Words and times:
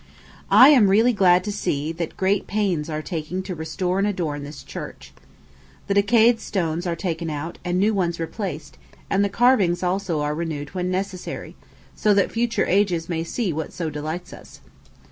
I 0.49 0.69
am 0.69 0.87
really 0.89 1.13
glad 1.13 1.43
to 1.43 1.51
see 1.51 1.91
that 1.91 2.17
great 2.17 2.47
pains 2.47 2.89
are 2.89 3.03
taking 3.03 3.43
to 3.43 3.53
restore 3.53 3.99
and 3.99 4.07
adorn 4.07 4.43
this 4.43 4.63
church. 4.63 5.13
The 5.85 5.93
decayed 5.93 6.39
stones 6.39 6.87
are 6.87 6.95
taken 6.95 7.29
out, 7.29 7.59
and 7.63 7.77
new 7.77 7.93
ones 7.93 8.19
replaced, 8.19 8.79
and 9.11 9.23
the 9.23 9.29
carvings 9.29 9.83
also 9.83 10.19
are 10.21 10.33
renewed 10.33 10.69
where 10.73 10.83
necessary, 10.83 11.55
so 11.95 12.15
that 12.15 12.31
future 12.31 12.65
ages 12.65 13.09
may 13.09 13.23
see 13.23 13.53
what 13.53 13.73
so 13.73 13.91
delights 13.91 14.33
us. 14.33 14.59